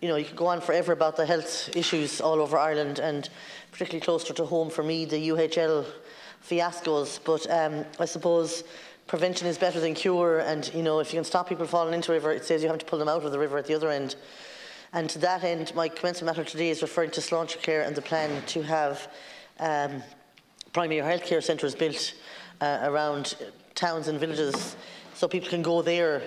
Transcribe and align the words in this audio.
You 0.00 0.06
know, 0.06 0.14
you 0.14 0.24
could 0.24 0.36
go 0.36 0.46
on 0.46 0.60
forever 0.60 0.92
about 0.92 1.16
the 1.16 1.26
health 1.26 1.74
issues 1.76 2.20
all 2.20 2.40
over 2.40 2.56
Ireland 2.56 3.00
and 3.00 3.28
particularly 3.72 4.00
closer 4.00 4.32
to 4.32 4.44
home 4.44 4.70
for 4.70 4.84
me, 4.84 5.04
the 5.04 5.30
UHL 5.30 5.84
fiascos. 6.48 7.18
But 7.24 7.50
um, 7.50 7.84
I 7.98 8.04
suppose 8.04 8.62
prevention 9.08 9.48
is 9.48 9.58
better 9.58 9.80
than 9.80 9.94
cure. 9.94 10.38
And, 10.38 10.72
you 10.72 10.84
know, 10.84 11.00
if 11.00 11.12
you 11.12 11.16
can 11.16 11.24
stop 11.24 11.48
people 11.48 11.66
falling 11.66 11.94
into 11.94 12.12
a 12.12 12.14
river, 12.14 12.30
it 12.30 12.44
says 12.44 12.62
you 12.62 12.68
have 12.68 12.78
to 12.78 12.86
pull 12.86 13.00
them 13.00 13.08
out 13.08 13.24
of 13.24 13.32
the 13.32 13.40
river 13.40 13.58
at 13.58 13.66
the 13.66 13.74
other 13.74 13.90
end. 13.90 14.14
And 14.92 15.10
to 15.10 15.18
that 15.18 15.42
end, 15.42 15.74
my 15.74 15.88
commencement 15.88 16.26
matter 16.36 16.48
today 16.48 16.70
is 16.70 16.80
referring 16.80 17.10
to 17.10 17.20
Sláinte 17.20 17.60
Care 17.60 17.82
and 17.82 17.96
the 17.96 18.02
plan 18.02 18.40
to 18.46 18.62
have 18.62 19.10
um, 19.58 20.04
primary 20.72 21.04
health 21.04 21.24
care 21.24 21.40
centres 21.40 21.74
built 21.74 22.14
uh, 22.60 22.78
around 22.82 23.34
towns 23.74 24.06
and 24.06 24.20
villages 24.20 24.76
so 25.14 25.26
people 25.26 25.48
can 25.48 25.62
go 25.62 25.82
there 25.82 26.22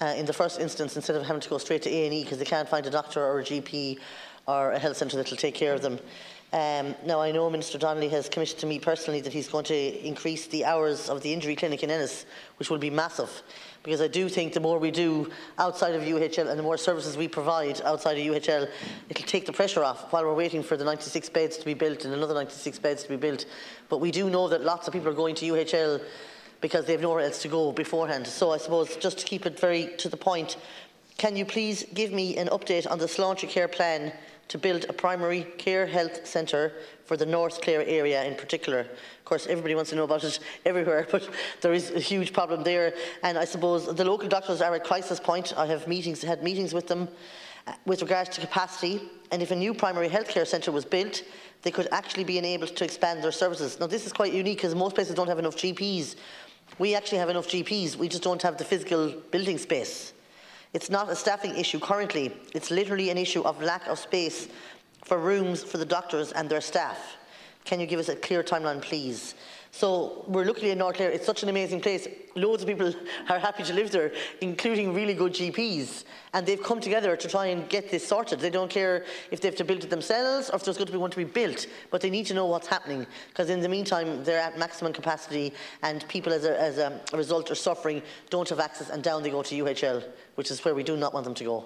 uh, 0.00 0.06
in 0.16 0.26
the 0.26 0.32
first 0.32 0.60
instance 0.60 0.96
instead 0.96 1.16
of 1.16 1.24
having 1.24 1.40
to 1.40 1.48
go 1.48 1.58
straight 1.58 1.82
to 1.82 1.90
A&E 1.90 2.22
because 2.22 2.38
they 2.38 2.44
can't 2.44 2.68
find 2.68 2.86
a 2.86 2.90
doctor 2.90 3.22
or 3.22 3.40
a 3.40 3.44
GP 3.44 3.98
or 4.46 4.72
a 4.72 4.78
health 4.78 4.96
centre 4.96 5.16
that 5.16 5.30
will 5.30 5.36
take 5.36 5.54
care 5.54 5.74
of 5.74 5.82
them. 5.82 5.98
Um, 6.52 6.94
now, 7.04 7.20
I 7.20 7.32
know 7.32 7.50
Minister 7.50 7.76
Donnelly 7.76 8.08
has 8.10 8.28
committed 8.28 8.58
to 8.58 8.66
me 8.66 8.78
personally 8.78 9.20
that 9.20 9.32
he's 9.32 9.48
going 9.48 9.64
to 9.64 10.06
increase 10.06 10.46
the 10.46 10.64
hours 10.64 11.10
of 11.10 11.20
the 11.22 11.32
injury 11.32 11.56
clinic 11.56 11.82
in 11.82 11.90
Ennis, 11.90 12.24
which 12.58 12.70
will 12.70 12.78
be 12.78 12.88
massive, 12.88 13.42
because 13.82 14.00
I 14.00 14.06
do 14.06 14.28
think 14.28 14.52
the 14.52 14.60
more 14.60 14.78
we 14.78 14.92
do 14.92 15.28
outside 15.58 15.96
of 15.96 16.02
UHL 16.02 16.48
and 16.48 16.58
the 16.58 16.62
more 16.62 16.76
services 16.76 17.16
we 17.16 17.26
provide 17.26 17.82
outside 17.82 18.16
of 18.16 18.24
UHL, 18.24 18.70
it'll 19.08 19.26
take 19.26 19.44
the 19.44 19.52
pressure 19.52 19.82
off 19.82 20.12
while 20.12 20.24
we're 20.24 20.34
waiting 20.34 20.62
for 20.62 20.76
the 20.76 20.84
96 20.84 21.28
beds 21.30 21.56
to 21.56 21.64
be 21.64 21.74
built 21.74 22.04
and 22.04 22.14
another 22.14 22.34
96 22.34 22.78
beds 22.78 23.02
to 23.02 23.08
be 23.08 23.16
built. 23.16 23.44
But 23.88 23.98
we 23.98 24.12
do 24.12 24.30
know 24.30 24.48
that 24.48 24.62
lots 24.62 24.86
of 24.86 24.92
people 24.92 25.08
are 25.08 25.14
going 25.14 25.34
to 25.36 25.46
UHL 25.46 26.00
because 26.60 26.86
they 26.86 26.92
have 26.92 27.02
nowhere 27.02 27.24
else 27.24 27.42
to 27.42 27.48
go 27.48 27.72
beforehand. 27.72 28.26
So 28.26 28.52
I 28.52 28.58
suppose 28.58 28.96
just 28.96 29.18
to 29.18 29.26
keep 29.26 29.46
it 29.46 29.58
very 29.58 29.94
to 29.98 30.08
the 30.08 30.16
point, 30.16 30.56
can 31.18 31.36
you 31.36 31.44
please 31.44 31.84
give 31.94 32.12
me 32.12 32.36
an 32.36 32.48
update 32.48 32.90
on 32.90 32.98
the 32.98 33.06
Sláintecare 33.06 33.70
plan 33.70 34.12
to 34.48 34.58
build 34.58 34.86
a 34.88 34.92
primary 34.92 35.42
care 35.58 35.86
health 35.86 36.26
centre 36.26 36.72
for 37.04 37.16
the 37.16 37.26
North 37.26 37.60
Clare 37.60 37.84
area 37.86 38.24
in 38.24 38.34
particular. 38.34 38.80
Of 38.80 39.24
course, 39.24 39.46
everybody 39.46 39.74
wants 39.74 39.90
to 39.90 39.96
know 39.96 40.04
about 40.04 40.24
it 40.24 40.38
everywhere, 40.64 41.06
but 41.10 41.28
there 41.60 41.72
is 41.72 41.90
a 41.90 42.00
huge 42.00 42.32
problem 42.32 42.62
there. 42.62 42.94
And 43.22 43.36
I 43.38 43.44
suppose 43.44 43.92
the 43.92 44.04
local 44.04 44.28
doctors 44.28 44.60
are 44.60 44.74
at 44.74 44.84
crisis 44.84 45.18
point. 45.18 45.52
I 45.56 45.66
have 45.66 45.88
meetings, 45.88 46.22
had 46.22 46.42
meetings 46.42 46.72
with 46.72 46.86
them 46.86 47.08
uh, 47.66 47.72
with 47.86 48.02
regards 48.02 48.30
to 48.30 48.40
capacity. 48.40 49.00
And 49.32 49.42
if 49.42 49.50
a 49.50 49.56
new 49.56 49.74
primary 49.74 50.08
healthcare 50.08 50.46
centre 50.46 50.70
was 50.70 50.84
built, 50.84 51.24
they 51.62 51.72
could 51.72 51.88
actually 51.90 52.24
be 52.24 52.38
enabled 52.38 52.76
to 52.76 52.84
expand 52.84 53.24
their 53.24 53.32
services. 53.32 53.80
Now, 53.80 53.88
this 53.88 54.06
is 54.06 54.12
quite 54.12 54.32
unique 54.32 54.58
because 54.58 54.74
most 54.74 54.94
places 54.94 55.16
don't 55.16 55.28
have 55.28 55.40
enough 55.40 55.56
GPs. 55.56 56.14
We 56.78 56.94
actually 56.94 57.18
have 57.18 57.28
enough 57.28 57.48
GPs. 57.48 57.96
We 57.96 58.08
just 58.08 58.22
don't 58.22 58.42
have 58.42 58.58
the 58.58 58.64
physical 58.64 59.14
building 59.30 59.58
space. 59.58 60.12
It's 60.72 60.90
not 60.90 61.08
a 61.08 61.16
staffing 61.16 61.56
issue 61.56 61.78
currently. 61.78 62.32
It's 62.54 62.70
literally 62.70 63.10
an 63.10 63.18
issue 63.18 63.42
of 63.42 63.62
lack 63.62 63.86
of 63.86 63.98
space 63.98 64.48
for 65.04 65.18
rooms 65.18 65.62
for 65.62 65.78
the 65.78 65.86
doctors 65.86 66.32
and 66.32 66.50
their 66.50 66.60
staff. 66.60 67.16
Can 67.64 67.80
you 67.80 67.86
give 67.86 67.98
us 67.98 68.08
a 68.08 68.16
clear 68.16 68.42
timeline, 68.42 68.82
please? 68.82 69.34
So 69.70 70.24
we're 70.26 70.44
looking 70.44 70.68
in 70.68 70.78
North 70.78 70.96
Clare. 70.96 71.10
It's 71.10 71.26
such 71.26 71.42
an 71.42 71.48
amazing 71.48 71.80
place. 71.80 72.08
Loads 72.34 72.62
of 72.62 72.68
people 72.68 72.94
are 73.28 73.38
happy 73.38 73.62
to 73.64 73.74
live 73.74 73.90
there, 73.90 74.12
including 74.40 74.94
really 74.94 75.14
good 75.14 75.32
GPs. 75.32 76.04
And 76.32 76.46
they've 76.46 76.62
come 76.62 76.80
together 76.80 77.16
to 77.16 77.28
try 77.28 77.46
and 77.46 77.68
get 77.68 77.90
this 77.90 78.06
sorted. 78.06 78.40
They 78.40 78.50
don't 78.50 78.70
care 78.70 79.04
if 79.30 79.40
they 79.40 79.48
have 79.48 79.56
to 79.56 79.64
build 79.64 79.84
it 79.84 79.90
themselves 79.90 80.50
or 80.50 80.56
if 80.56 80.64
there's 80.64 80.76
going 80.76 80.86
to 80.86 80.92
be 80.92 80.98
one 80.98 81.10
to 81.10 81.16
be 81.16 81.24
built, 81.24 81.66
but 81.90 82.00
they 82.00 82.10
need 82.10 82.26
to 82.26 82.34
know 82.34 82.46
what's 82.46 82.66
happening. 82.66 83.06
Because 83.28 83.50
in 83.50 83.60
the 83.60 83.68
meantime, 83.68 84.24
they're 84.24 84.40
at 84.40 84.58
maximum 84.58 84.92
capacity 84.92 85.52
and 85.82 86.06
people 86.08 86.32
as 86.32 86.44
a, 86.44 86.60
as 86.60 86.78
a 86.78 87.00
result 87.12 87.50
are 87.50 87.54
suffering, 87.54 88.02
don't 88.30 88.48
have 88.48 88.60
access, 88.60 88.90
and 88.90 89.02
down 89.02 89.22
they 89.22 89.30
go 89.30 89.42
to 89.42 89.64
UHL, 89.64 90.04
which 90.36 90.50
is 90.50 90.64
where 90.64 90.74
we 90.74 90.82
do 90.82 90.96
not 90.96 91.12
want 91.12 91.24
them 91.24 91.34
to 91.34 91.44
go. 91.44 91.64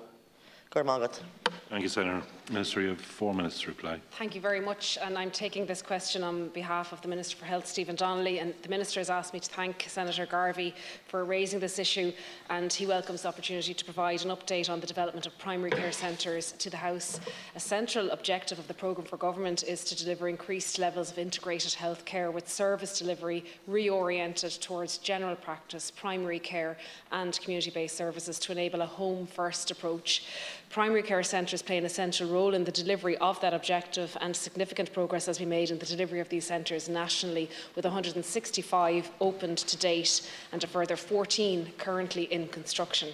Gormagat. 0.71 1.21
Thank 1.69 1.83
you, 1.83 1.89
Senator. 1.89 2.23
Minister, 2.51 2.81
you 2.81 2.89
have 2.89 3.01
four 3.01 3.33
minutes 3.33 3.61
to 3.61 3.69
reply. 3.69 4.01
Thank 4.19 4.35
you 4.35 4.41
very 4.41 4.59
much. 4.59 4.99
And 5.01 5.17
I'm 5.17 5.31
taking 5.31 5.67
this 5.67 5.83
question 5.83 6.25
on 6.25 6.49
behalf 6.49 6.93
of 6.93 7.01
the 7.01 7.07
Minister 7.07 7.37
for 7.37 7.45
Health, 7.45 7.67
Stephen 7.67 7.95
Donnelly. 7.95 8.41
And 8.41 8.55
the 8.63 8.69
Minister 8.69 8.99
has 8.99 9.09
asked 9.09 9.33
me 9.33 9.39
to 9.39 9.49
thank 9.51 9.85
Senator 9.89 10.27
Garvey 10.27 10.75
for 11.07 11.25
raising 11.25 11.61
this 11.61 11.79
issue. 11.79 12.13
And 12.49 12.73
he 12.73 12.87
welcomes 12.87 13.23
the 13.23 13.29
opportunity 13.29 13.73
to 13.73 13.85
provide 13.85 14.25
an 14.25 14.31
update 14.31 14.69
on 14.69 14.81
the 14.81 14.87
development 14.87 15.27
of 15.27 15.39
primary 15.39 15.71
care 15.71 15.93
centres 15.93 16.53
to 16.59 16.71
the 16.71 16.77
House. 16.77 17.21
A 17.55 17.61
central 17.61 18.11
objective 18.11 18.59
of 18.59 18.67
the 18.67 18.75
programme 18.75 19.07
for 19.07 19.17
government 19.17 19.63
is 19.63 19.85
to 19.85 19.97
deliver 19.97 20.29
increased 20.29 20.79
levels 20.79 21.13
of 21.13 21.19
integrated 21.19 21.75
health 21.75 22.05
care 22.05 22.33
with 22.33 22.49
service 22.49 22.99
delivery 22.99 23.45
reoriented 23.69 24.61
towards 24.61 24.99
general 24.99 25.37
practice, 25.37 25.91
primary 25.91 26.41
care 26.41 26.77
and 27.13 27.39
community-based 27.41 27.97
services 27.97 28.41
to 28.41 28.51
enable 28.51 28.81
a 28.81 28.87
home-first 28.87 29.71
approach. 29.71 30.25
Primary 30.69 31.03
care 31.03 31.23
centres 31.23 31.40
play 31.47 31.79
an 31.79 31.85
essential 31.85 32.29
role 32.29 32.55
in 32.55 32.65
the 32.65 32.73
delivery 32.73 33.17
of 33.17 33.41
that 33.41 33.55
objective 33.55 34.17
and 34.21 34.37
significant 34.37 34.93
progress 34.93 35.27
has 35.27 35.39
been 35.39 35.49
made 35.49 35.71
in 35.71 35.79
the 35.79 35.87
delivery 35.87 36.21
of 36.21 36.29
these 36.29 36.47
centres 36.47 36.89
nationally 36.89 37.49
with 37.75 37.85
165 37.85 39.11
opened 39.21 39.59
to 39.59 39.77
date 39.77 40.31
and 40.53 40.63
a 40.63 40.67
further 40.67 40.97
14 40.97 41.73
currently 41.79 42.25
in 42.25 42.47
construction. 42.49 43.09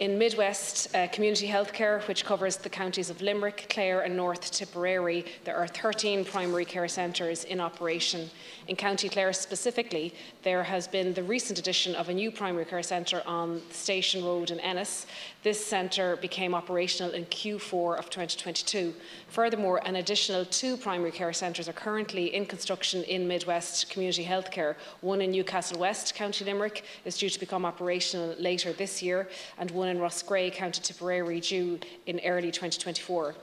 In 0.00 0.16
Midwest 0.16 0.96
uh, 0.96 1.08
Community 1.08 1.46
Healthcare, 1.46 2.00
which 2.08 2.24
covers 2.24 2.56
the 2.56 2.70
counties 2.70 3.10
of 3.10 3.20
Limerick, 3.20 3.66
Clare 3.68 4.00
and 4.00 4.16
North 4.16 4.50
Tipperary, 4.50 5.26
there 5.44 5.54
are 5.54 5.66
13 5.66 6.24
primary 6.24 6.64
care 6.64 6.88
centres 6.88 7.44
in 7.44 7.60
operation. 7.60 8.30
In 8.66 8.76
County 8.76 9.10
Clare 9.10 9.34
specifically, 9.34 10.14
there 10.42 10.62
has 10.62 10.88
been 10.88 11.12
the 11.12 11.22
recent 11.22 11.58
addition 11.58 11.94
of 11.94 12.08
a 12.08 12.14
new 12.14 12.30
primary 12.30 12.64
care 12.64 12.82
centre 12.82 13.22
on 13.26 13.60
Station 13.72 14.24
Road 14.24 14.50
in 14.50 14.58
Ennis. 14.60 15.04
This 15.42 15.62
centre 15.62 16.16
became 16.16 16.54
operational 16.54 17.12
in 17.12 17.26
Q4 17.26 17.98
of 17.98 18.08
2022. 18.08 18.94
Furthermore, 19.28 19.82
an 19.84 19.96
additional 19.96 20.46
two 20.46 20.78
primary 20.78 21.10
care 21.10 21.34
centres 21.34 21.68
are 21.68 21.74
currently 21.74 22.34
in 22.34 22.46
construction 22.46 23.02
in 23.04 23.28
Midwest 23.28 23.90
Community 23.90 24.24
Healthcare. 24.24 24.76
One 25.02 25.20
in 25.20 25.30
Newcastle 25.30 25.78
West, 25.78 26.14
County 26.14 26.46
Limerick, 26.46 26.84
is 27.04 27.18
due 27.18 27.28
to 27.28 27.38
become 27.38 27.66
operational 27.66 28.34
later 28.38 28.72
this 28.72 29.02
year, 29.02 29.28
and 29.58 29.70
one 29.72 29.89
in 29.90 29.98
Roscrea, 29.98 30.50
County 30.50 30.80
Tipperary, 30.80 31.40
due 31.40 31.78
in 32.06 32.20
early 32.24 32.50
2024. 32.50 33.34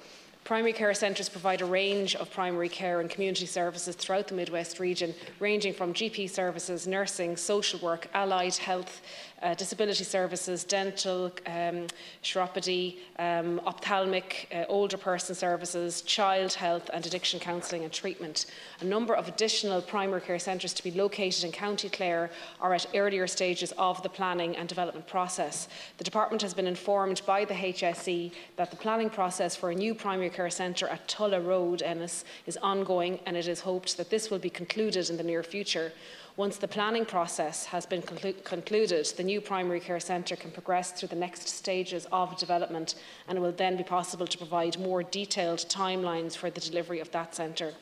Primary 0.43 0.71
care 0.71 0.93
centres 0.93 1.27
provide 1.27 1.61
a 1.61 1.65
range 1.65 2.15
of 2.15 2.31
primary 2.31 2.69
care 2.69 3.01
and 3.01 3.09
community 3.09 3.45
services 3.45 3.95
throughout 3.95 4.29
the 4.29 4.33
Midwest 4.33 4.79
region, 4.79 5.13
ranging 5.41 5.73
from 5.73 5.93
GP 5.93 6.29
services, 6.29 6.87
nursing, 6.87 7.35
social 7.35 7.79
work, 7.81 8.07
allied 8.13 8.55
health, 8.55 9.01
uh, 9.41 9.53
disability 9.53 10.03
services, 10.03 10.63
dental, 10.63 11.25
um, 11.45 11.87
chiropody, 12.23 12.97
um, 13.19 13.59
ophthalmic, 13.65 14.47
uh, 14.53 14.63
older 14.67 14.97
person 14.97 15.35
services, 15.35 16.01
child 16.01 16.53
health 16.53 16.89
and 16.93 17.05
addiction 17.05 17.39
counselling 17.39 17.83
and 17.83 17.93
treatment. 17.93 18.47
A 18.81 18.85
number 18.85 19.13
of 19.13 19.27
additional 19.27 19.81
primary 19.81 20.21
care 20.21 20.39
centres 20.39 20.73
to 20.73 20.83
be 20.83 20.91
located 20.91 21.43
in 21.43 21.51
County 21.51 21.89
Clare 21.89 22.31
are 22.59 22.73
at 22.73 22.87
earlier 22.95 23.27
stages 23.27 23.73
of 23.77 24.01
the 24.01 24.09
planning 24.09 24.57
and 24.57 24.67
development 24.67 25.07
process. 25.07 25.67
The 25.97 26.03
Department 26.03 26.41
has 26.41 26.53
been 26.53 26.67
informed 26.67 27.21
by 27.25 27.45
the 27.45 27.53
HSE 27.53 28.31
that 28.55 28.71
the 28.71 28.77
planning 28.77 29.09
process 29.09 29.55
for 29.55 29.69
a 29.69 29.75
new 29.75 29.93
primary 29.93 30.29
care 30.29 30.49
centre 30.49 30.87
at 30.87 31.07
Tulla 31.07 31.39
Road, 31.39 31.81
Ennis, 31.81 32.25
is 32.47 32.57
ongoing 32.57 33.19
and 33.25 33.37
it 33.37 33.47
is 33.47 33.59
hoped 33.59 33.97
that 33.97 34.09
this 34.09 34.31
will 34.31 34.39
be 34.39 34.49
concluded 34.49 35.09
in 35.09 35.17
the 35.17 35.23
near 35.23 35.43
future. 35.43 35.91
Once 36.37 36.57
the 36.57 36.67
planning 36.67 37.03
process 37.03 37.65
has 37.65 37.87
been 37.87 38.01
conclu 38.03 38.31
concluded, 38.43 39.07
the 39.17 39.23
new 39.27 39.41
primary 39.41 39.81
care 39.81 39.99
centre 39.99 40.37
can 40.37 40.51
progress 40.51 40.91
through 40.91 41.09
the 41.09 41.15
next 41.25 41.47
stages 41.49 42.07
of 42.11 42.37
development 42.37 42.95
and 43.27 43.37
it 43.37 43.41
will 43.41 43.51
then 43.51 43.75
be 43.75 43.83
possible 43.83 44.25
to 44.25 44.37
provide 44.37 44.79
more 44.79 45.03
detailed 45.03 45.59
timelines 45.59 46.35
for 46.35 46.49
the 46.49 46.61
delivery 46.61 46.99
of 47.01 47.11
that 47.11 47.35
centre. 47.35 47.73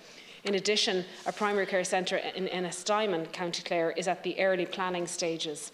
In 0.43 0.55
addition, 0.55 1.05
a 1.25 1.31
primary 1.31 1.67
care 1.67 1.83
centre 1.83 2.17
in 2.17 2.47
Ennistymon, 2.47 3.31
County 3.31 3.63
Clare, 3.63 3.91
is 3.91 4.07
at 4.07 4.23
the 4.23 4.39
early 4.39 4.65
planning 4.65 5.07
stages. 5.07 5.71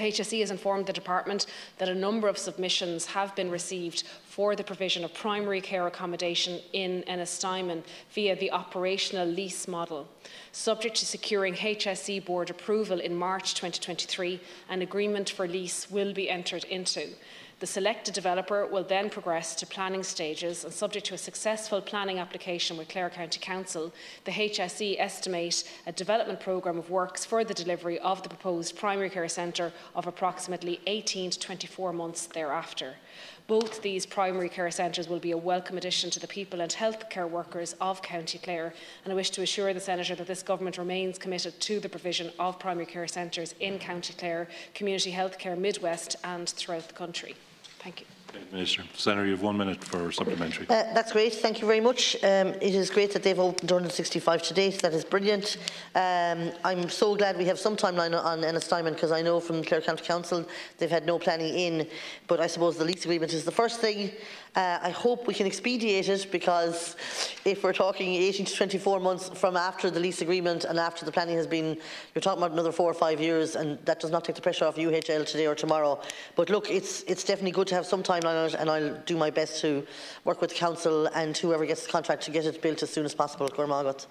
The 0.00 0.06
HSE 0.06 0.40
has 0.40 0.50
informed 0.50 0.86
the 0.86 0.94
Department 0.94 1.44
that 1.76 1.90
a 1.90 1.94
number 1.94 2.26
of 2.26 2.38
submissions 2.38 3.04
have 3.04 3.36
been 3.36 3.50
received 3.50 4.04
for 4.24 4.56
the 4.56 4.64
provision 4.64 5.04
of 5.04 5.12
primary 5.12 5.60
care 5.60 5.86
accommodation 5.86 6.58
in 6.72 7.02
Ennistymon 7.06 7.82
via 8.14 8.34
the 8.34 8.50
operational 8.50 9.28
lease 9.28 9.68
model. 9.68 10.08
Subject 10.52 10.96
to 10.96 11.04
securing 11.04 11.52
HSE 11.52 12.24
board 12.24 12.48
approval 12.48 12.98
in 12.98 13.14
March 13.14 13.52
2023, 13.52 14.40
an 14.70 14.80
agreement 14.80 15.28
for 15.28 15.46
lease 15.46 15.90
will 15.90 16.14
be 16.14 16.30
entered 16.30 16.64
into. 16.64 17.06
The 17.60 17.66
selected 17.66 18.14
developer 18.14 18.64
will 18.64 18.84
then 18.84 19.10
progress 19.10 19.54
to 19.56 19.66
planning 19.66 20.02
stages 20.02 20.64
and 20.64 20.72
subject 20.72 21.04
to 21.08 21.14
a 21.14 21.18
successful 21.18 21.82
planning 21.82 22.18
application 22.18 22.78
with 22.78 22.88
Clare 22.88 23.10
County 23.10 23.38
Council, 23.38 23.92
the 24.24 24.30
HSE 24.30 24.98
estimate 24.98 25.70
a 25.86 25.92
development 25.92 26.40
programme 26.40 26.78
of 26.78 26.88
works 26.88 27.26
for 27.26 27.44
the 27.44 27.52
delivery 27.52 27.98
of 27.98 28.22
the 28.22 28.30
proposed 28.30 28.78
primary 28.78 29.10
care 29.10 29.28
centre 29.28 29.74
of 29.94 30.06
approximately 30.06 30.80
18 30.86 31.32
to 31.32 31.38
24 31.38 31.92
months 31.92 32.24
thereafter. 32.28 32.94
Both 33.46 33.82
these 33.82 34.06
primary 34.06 34.48
care 34.48 34.70
centres 34.70 35.10
will 35.10 35.18
be 35.18 35.32
a 35.32 35.36
welcome 35.36 35.76
addition 35.76 36.08
to 36.12 36.20
the 36.20 36.26
people 36.26 36.62
and 36.62 36.72
healthcare 36.72 37.28
workers 37.28 37.74
of 37.78 38.00
County 38.00 38.38
Clare 38.38 38.72
and 39.04 39.12
I 39.12 39.16
wish 39.16 39.28
to 39.32 39.42
assure 39.42 39.74
the 39.74 39.80
Senator 39.80 40.14
that 40.14 40.26
this 40.26 40.42
government 40.42 40.78
remains 40.78 41.18
committed 41.18 41.60
to 41.60 41.78
the 41.78 41.90
provision 41.90 42.32
of 42.38 42.58
primary 42.58 42.86
care 42.86 43.06
centres 43.06 43.54
in 43.60 43.78
County 43.78 44.14
Clare, 44.14 44.48
community 44.72 45.12
healthcare 45.12 45.58
Midwest 45.58 46.16
and 46.24 46.48
throughout 46.48 46.88
the 46.88 46.94
country. 46.94 47.34
Thank 47.82 48.00
you. 48.00 48.06
Minister. 48.52 48.82
Senator, 48.94 49.26
you 49.26 49.32
have 49.32 49.42
one 49.42 49.56
minute 49.56 49.82
for 49.82 50.10
supplementary. 50.12 50.66
Uh, 50.68 50.92
that's 50.94 51.12
great. 51.12 51.34
Thank 51.34 51.60
you 51.60 51.66
very 51.66 51.80
much. 51.80 52.16
Um, 52.22 52.48
it 52.60 52.74
is 52.74 52.90
great 52.90 53.12
that 53.12 53.22
they've 53.22 53.38
opened 53.38 53.70
165 53.70 54.42
to 54.42 54.54
date. 54.54 54.80
That 54.82 54.92
is 54.92 55.04
brilliant. 55.04 55.56
Um, 55.94 56.52
I'm 56.64 56.88
so 56.88 57.16
glad 57.16 57.38
we 57.38 57.44
have 57.46 57.58
some 57.58 57.76
timeline 57.76 58.20
on 58.20 58.40
Ennistymon 58.42 58.94
because 58.94 59.12
I 59.12 59.22
know 59.22 59.40
from 59.40 59.62
Clare 59.62 59.80
County 59.80 60.04
Council 60.04 60.44
they've 60.78 60.90
had 60.90 61.06
no 61.06 61.18
planning 61.18 61.54
in. 61.54 61.88
But 62.26 62.40
I 62.40 62.46
suppose 62.46 62.76
the 62.76 62.84
lease 62.84 63.04
agreement 63.04 63.32
is 63.32 63.44
the 63.44 63.52
first 63.52 63.80
thing. 63.80 64.10
Uh, 64.54 64.78
I 64.82 64.90
hope 64.90 65.26
we 65.26 65.34
can 65.34 65.46
expedite 65.46 66.08
it 66.08 66.26
because 66.32 66.96
if 67.44 67.64
we're 67.64 67.72
talking 67.72 68.14
18 68.14 68.46
to 68.46 68.54
24 68.54 69.00
months 69.00 69.28
from 69.30 69.56
after 69.56 69.90
the 69.90 70.00
lease 70.00 70.20
agreement 70.20 70.64
and 70.64 70.78
after 70.78 71.04
the 71.04 71.12
planning 71.12 71.36
has 71.36 71.46
been, 71.46 71.78
you're 72.14 72.22
talking 72.22 72.42
about 72.42 72.52
another 72.52 72.72
four 72.72 72.90
or 72.90 72.94
five 72.94 73.20
years, 73.20 73.56
and 73.56 73.78
that 73.86 74.00
does 74.00 74.10
not 74.10 74.24
take 74.24 74.36
the 74.36 74.42
pressure 74.42 74.64
off 74.64 74.76
UHL 74.76 75.26
today 75.26 75.46
or 75.46 75.54
tomorrow. 75.54 76.00
But 76.36 76.50
look, 76.50 76.70
it's 76.70 77.02
it's 77.02 77.24
definitely 77.24 77.52
good 77.52 77.68
to 77.68 77.74
have 77.74 77.86
some 77.86 78.02
timeline 78.02 78.42
on 78.42 78.48
it, 78.48 78.54
and 78.54 78.68
I'll 78.68 78.94
do 79.06 79.16
my 79.16 79.30
best 79.30 79.60
to 79.62 79.86
work 80.24 80.40
with 80.40 80.50
the 80.50 80.56
council 80.56 81.06
and 81.06 81.36
whoever 81.36 81.64
gets 81.64 81.84
the 81.86 81.92
contract 81.92 82.22
to 82.24 82.30
get 82.30 82.44
it 82.44 82.60
built 82.60 82.82
as 82.82 82.90
soon 82.90 83.04
as 83.04 83.14
possible. 83.14 83.48
Gormagat. 83.48 84.06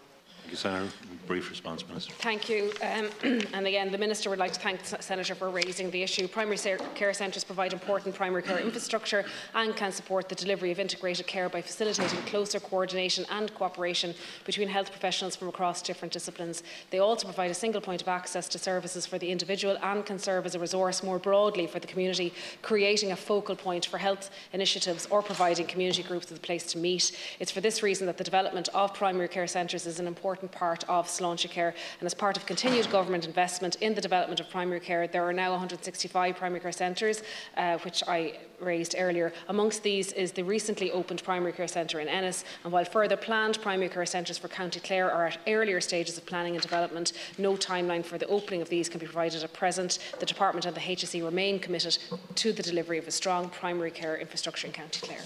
Thank 0.50 0.64
you, 0.64 0.70
Senator. 0.70 1.10
Brief 1.30 1.52
response, 1.52 1.88
Minister. 1.88 2.12
Thank 2.14 2.50
you. 2.50 2.74
Um, 2.82 3.10
and 3.54 3.68
again, 3.68 3.92
the 3.92 4.00
Minister 4.00 4.32
would 4.32 4.40
like 4.40 4.52
to 4.54 4.60
thank 4.60 4.82
the 4.82 5.00
Senator 5.00 5.36
for 5.36 5.52
raising 5.52 5.92
the 5.92 6.02
issue. 6.02 6.28
Primary 6.28 6.58
care 6.96 7.14
centres 7.14 7.44
provide 7.44 7.72
important 7.72 8.16
primary 8.16 8.42
care 8.42 8.58
infrastructure 8.58 9.24
and 9.54 9.76
can 9.76 9.92
support 9.92 10.28
the 10.28 10.34
delivery 10.34 10.72
of 10.72 10.80
integrated 10.80 11.28
care 11.28 11.48
by 11.48 11.62
facilitating 11.62 12.20
closer 12.24 12.60
coordination 12.60 13.28
and 13.30 13.54
cooperation 13.54 14.16
between 14.44 14.68
health 14.68 14.90
professionals 14.90 15.36
from 15.36 15.50
across 15.50 15.84
different 15.84 16.12
disciplines. 16.12 16.64
They 16.90 16.98
also 16.98 17.26
provide 17.26 17.52
a 17.52 17.54
single 17.54 17.80
point 17.80 18.02
of 18.02 18.08
access 18.08 18.48
to 18.48 18.58
services 18.58 19.06
for 19.06 19.20
the 19.20 19.30
individual 19.30 19.78
and 19.84 20.04
can 20.04 20.18
serve 20.18 20.48
as 20.48 20.56
a 20.56 20.60
resource 20.60 21.04
more 21.04 21.20
broadly 21.20 21.68
for 21.68 21.78
the 21.78 21.86
community, 21.86 22.34
creating 22.64 23.12
a 23.12 23.16
focal 23.16 23.56
point 23.56 23.86
for 23.86 24.00
health 24.00 24.32
initiatives 24.52 25.08
or 25.12 25.22
providing 25.22 25.68
community 25.68 26.02
groups 26.02 26.32
with 26.32 26.40
a 26.40 26.42
place 26.42 26.64
to 26.72 26.80
meet. 26.80 27.16
It's 27.40 27.52
for 27.52 27.62
this 27.62 27.84
reason 27.84 28.08
that 28.08 28.18
the 28.18 28.24
development 28.24 28.68
of 28.74 28.96
primary 28.96 29.28
care 29.28 29.46
centres 29.46 29.86
is 29.86 30.00
an 30.00 30.08
important 30.40 30.58
part 30.58 30.90
of 30.90 31.08
Sláinte 31.08 31.50
Care 31.50 31.74
and 32.00 32.06
as 32.06 32.14
part 32.14 32.38
of 32.38 32.46
continued 32.46 32.90
government 32.90 33.26
investment 33.26 33.76
in 33.82 33.94
the 33.94 34.02
development 34.02 34.40
of 34.40 34.50
primary 34.50 34.80
care 34.80 35.06
there 35.06 35.24
are 35.28 35.34
now 35.34 35.52
165 35.52 36.36
primary 36.36 36.62
care 36.62 36.72
centres 36.72 37.24
uh, 37.58 37.78
which 37.80 38.04
I 38.08 38.40
raised 38.62 38.96
earlier. 38.98 39.34
Amongst 39.48 39.84
these 39.84 40.12
is 40.14 40.32
the 40.32 40.44
recently 40.44 40.92
opened 40.92 41.24
primary 41.24 41.52
care 41.52 41.68
centre 41.68 42.00
in 42.00 42.08
Ennis 42.08 42.46
and 42.64 42.72
while 42.72 42.86
further 42.86 43.18
planned 43.18 43.62
primary 43.62 43.90
care 43.90 44.06
centres 44.06 44.38
for 44.38 44.48
County 44.48 44.80
Clare 44.80 45.12
are 45.12 45.28
at 45.28 45.38
earlier 45.48 45.82
stages 45.82 46.18
of 46.18 46.26
planning 46.26 46.54
and 46.56 46.62
development 46.62 47.14
no 47.38 47.54
timeline 47.54 48.06
for 48.06 48.18
the 48.18 48.28
opening 48.28 48.62
of 48.62 48.70
these 48.70 48.88
can 48.88 49.00
be 49.00 49.06
provided 49.06 49.44
at 49.44 49.54
present. 49.54 50.00
The 50.20 50.26
Department 50.26 50.66
and 50.66 50.76
the 50.76 50.82
HSE 50.82 51.24
remain 51.24 51.60
committed 51.60 51.98
to 52.36 52.54
the 52.54 52.64
delivery 52.64 52.98
of 52.98 53.08
a 53.08 53.12
strong 53.12 53.50
primary 53.50 53.92
care 53.92 54.18
infrastructure 54.18 54.68
in 54.68 54.74
County 54.74 55.06
Clare. 55.06 55.22